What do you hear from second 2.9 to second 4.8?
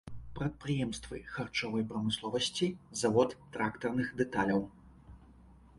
завод трактарных дэталяў.